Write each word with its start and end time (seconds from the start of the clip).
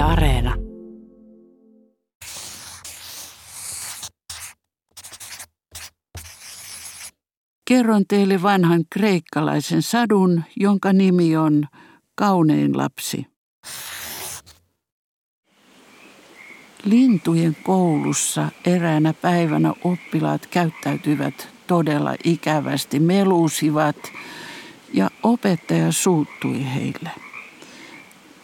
Areena. 0.00 0.54
Kerron 7.68 8.04
teille 8.08 8.42
vanhan 8.42 8.84
kreikkalaisen 8.92 9.82
sadun, 9.82 10.42
jonka 10.56 10.92
nimi 10.92 11.36
on 11.36 11.64
Kaunein 12.14 12.76
lapsi. 12.76 13.26
Lintujen 16.84 17.56
koulussa 17.62 18.48
eräänä 18.66 19.12
päivänä 19.12 19.74
oppilaat 19.84 20.46
käyttäytyivät 20.46 21.48
todella 21.66 22.14
ikävästi, 22.24 23.00
melusivat 23.00 23.96
ja 24.92 25.10
opettaja 25.22 25.92
suuttui 25.92 26.74
heille. 26.74 27.29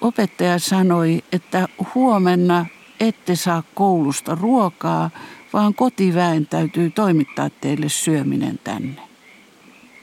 Opettaja 0.07 0.59
sanoi, 0.59 1.25
että 1.33 1.69
huomenna 1.95 2.67
ette 3.01 3.37
saa 3.37 3.63
koulusta 3.75 4.35
ruokaa, 4.35 5.11
vaan 5.53 5.75
kotiväen 5.75 6.47
täytyy 6.47 6.91
toimittaa 6.91 7.51
teille 7.51 7.89
syöminen 7.89 8.59
tänne. 8.65 9.03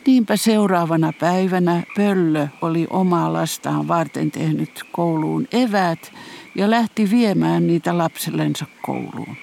Niinpä 0.07 0.35
seuraavana 0.35 1.13
päivänä 1.19 1.83
Pöllö 1.95 2.47
oli 2.61 2.87
omaa 2.89 3.33
lastaan 3.33 3.87
varten 3.87 4.31
tehnyt 4.31 4.83
kouluun 4.91 5.47
eväät 5.51 6.13
ja 6.55 6.69
lähti 6.69 7.09
viemään 7.09 7.67
niitä 7.67 7.97
lapsellensa 7.97 8.65
kouluun. 8.81 9.35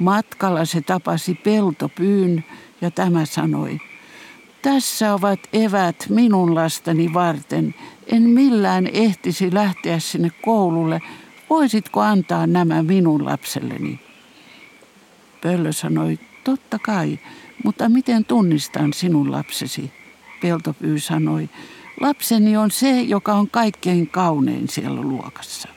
Matkalla 0.00 0.64
se 0.64 0.80
tapasi 0.80 1.34
peltopyyn 1.34 2.44
ja 2.80 2.90
tämä 2.90 3.24
sanoi, 3.24 3.78
tässä 4.62 5.14
ovat 5.14 5.40
evät 5.52 6.06
minun 6.08 6.54
lastani 6.54 7.14
varten. 7.14 7.74
En 8.06 8.22
millään 8.22 8.86
ehtisi 8.86 9.54
lähteä 9.54 9.98
sinne 9.98 10.30
koululle. 10.42 11.00
Voisitko 11.50 12.00
antaa 12.00 12.46
nämä 12.46 12.82
minun 12.82 13.24
lapselleni? 13.24 14.00
Pöllö 15.42 15.72
sanoi, 15.72 16.18
totta 16.44 16.78
kai, 16.78 17.18
mutta 17.64 17.88
miten 17.88 18.24
tunnistan 18.24 18.92
sinun 18.92 19.32
lapsesi? 19.32 19.92
Peltopyy 20.42 21.00
sanoi, 21.00 21.48
lapseni 22.00 22.56
on 22.56 22.70
se, 22.70 23.00
joka 23.00 23.34
on 23.34 23.50
kaikkein 23.50 24.06
kaunein 24.06 24.68
siellä 24.68 25.00
luokassa. 25.00 25.68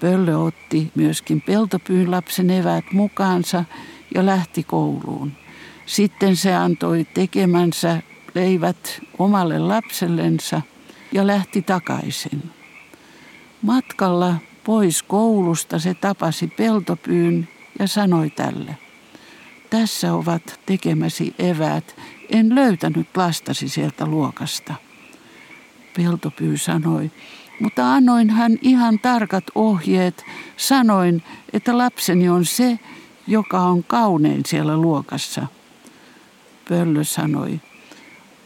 Pöllö 0.00 0.36
otti 0.36 0.92
myöskin 0.94 1.40
peltopyyn 1.40 2.10
lapsen 2.10 2.50
evät 2.50 2.84
mukaansa 2.92 3.64
ja 4.14 4.26
lähti 4.26 4.62
kouluun. 4.62 5.32
Sitten 5.86 6.36
se 6.36 6.54
antoi 6.54 7.06
tekemänsä 7.14 8.02
leivät 8.34 9.00
omalle 9.18 9.58
lapsellensa 9.58 10.62
ja 11.12 11.26
lähti 11.26 11.62
takaisin. 11.62 12.42
Matkalla 13.62 14.34
pois 14.64 15.02
koulusta 15.02 15.78
se 15.78 15.94
tapasi 15.94 16.46
peltopyyn 16.46 17.48
ja 17.78 17.86
sanoi 17.86 18.30
tälle. 18.30 18.78
Tässä 19.70 20.14
ovat 20.14 20.60
tekemäsi 20.66 21.34
eväät. 21.38 21.96
En 22.30 22.54
löytänyt 22.54 23.16
lastasi 23.16 23.68
sieltä 23.68 24.06
luokasta. 24.06 24.74
Peltopyy 25.96 26.56
sanoi, 26.56 27.10
mutta 27.60 27.94
annoin 27.94 28.30
hän 28.30 28.58
ihan 28.62 28.98
tarkat 28.98 29.44
ohjeet. 29.54 30.24
Sanoin, 30.56 31.22
että 31.52 31.78
lapseni 31.78 32.28
on 32.28 32.44
se, 32.44 32.78
joka 33.26 33.60
on 33.60 33.84
kaunein 33.84 34.42
siellä 34.46 34.76
luokassa– 34.76 35.46
Pöllö 36.68 37.04
sanoi, 37.04 37.60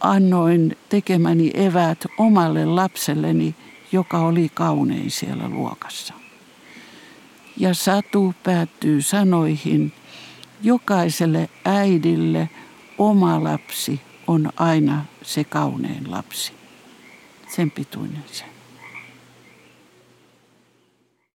annoin 0.02 0.76
tekemäni 0.88 1.50
eväät 1.54 2.06
omalle 2.18 2.64
lapselleni, 2.64 3.54
joka 3.92 4.18
oli 4.18 4.48
kaunein 4.54 5.10
siellä 5.10 5.48
luokassa. 5.48 6.14
Ja 7.56 7.74
satu 7.74 8.34
päättyy 8.42 9.02
sanoihin, 9.02 9.92
jokaiselle 10.62 11.48
äidille 11.64 12.50
oma 12.98 13.44
lapsi 13.44 14.00
on 14.26 14.52
aina 14.56 15.04
se 15.22 15.44
kaunein 15.44 16.10
lapsi. 16.10 16.52
Sen 17.48 17.70
pituinen 17.70 18.24
se. 18.32 18.44